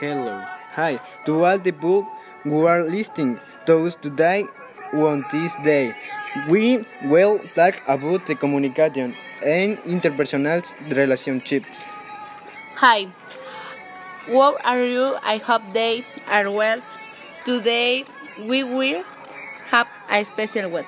[0.00, 0.44] Hello.
[0.74, 1.00] Hi.
[1.26, 2.06] To all the people
[2.44, 4.46] who are listening Those today
[4.94, 5.92] on this day,
[6.48, 9.12] we will talk about the communication
[9.44, 10.62] and interpersonal
[10.96, 11.84] relationships.
[12.80, 13.08] Hi,
[14.30, 15.18] how are you?
[15.20, 16.80] I hope they are well.
[17.44, 18.06] Today
[18.40, 19.04] we will
[19.68, 20.86] have a special word.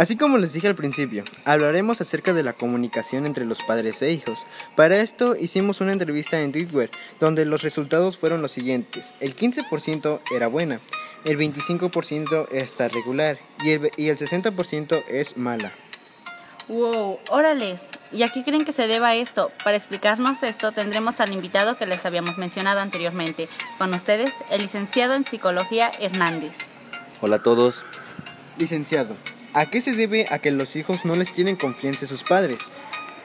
[0.00, 4.10] Así como les dije al principio, hablaremos acerca de la comunicación entre los padres e
[4.10, 4.46] hijos.
[4.74, 6.88] Para esto hicimos una entrevista en Twitter,
[7.20, 9.12] donde los resultados fueron los siguientes.
[9.20, 10.80] El 15% era buena,
[11.26, 15.70] el 25% está regular y el, y el 60% es mala.
[16.68, 17.88] Wow, órales.
[18.10, 19.52] ¿Y a qué creen que se deba esto?
[19.64, 23.50] Para explicarnos esto tendremos al invitado que les habíamos mencionado anteriormente.
[23.76, 26.56] Con ustedes, el licenciado en psicología Hernández.
[27.20, 27.84] Hola a todos.
[28.56, 29.14] Licenciado,
[29.54, 32.58] ¿a qué se debe a que los hijos no les tienen confianza en sus padres?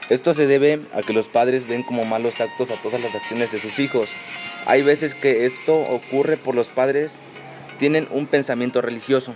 [0.08, 3.50] Esto se debe a que los padres ven como malos actos a todas las acciones
[3.50, 4.08] de sus hijos.
[4.66, 7.16] Hay veces que esto ocurre por los padres
[7.78, 9.34] tienen un pensamiento religioso.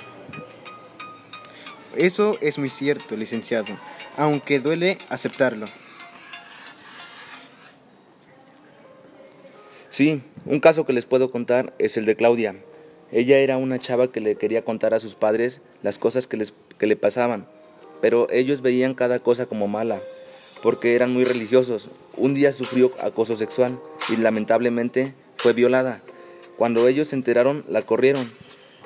[1.96, 3.76] Eso es muy cierto, licenciado,
[4.16, 5.66] aunque duele aceptarlo.
[9.88, 12.54] Sí, un caso que les puedo contar es el de Claudia.
[13.12, 16.54] Ella era una chava que le quería contar a sus padres las cosas que, les,
[16.78, 17.46] que le pasaban,
[18.00, 19.98] pero ellos veían cada cosa como mala,
[20.62, 21.90] porque eran muy religiosos.
[22.16, 23.78] Un día sufrió acoso sexual
[24.10, 26.00] y lamentablemente fue violada.
[26.56, 28.24] Cuando ellos se enteraron, la corrieron,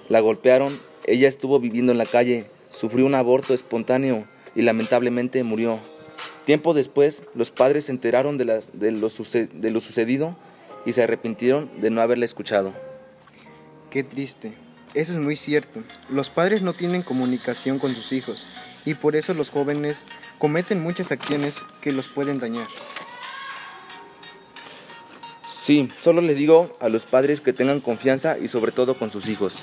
[0.08, 0.72] la golpearon,
[1.06, 5.78] ella estuvo viviendo en la calle, sufrió un aborto espontáneo y lamentablemente murió.
[6.47, 10.36] Tiempo después, los padres se enteraron de, las, de, lo, de lo sucedido
[10.86, 12.72] y se arrepintieron de no haberla escuchado.
[13.95, 14.53] Qué triste.
[14.95, 15.81] Eso es muy cierto.
[16.09, 18.48] Los padres no tienen comunicación con sus hijos
[18.84, 20.06] y por eso los jóvenes
[20.41, 22.67] cometen muchas acciones que los pueden dañar.
[25.49, 29.28] Sí, solo les digo a los padres que tengan confianza y sobre todo con sus
[29.28, 29.59] hijos.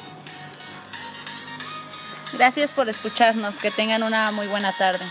[2.31, 3.58] Gracias por escucharnos.
[3.58, 5.03] Que tengan una muy buena tarde.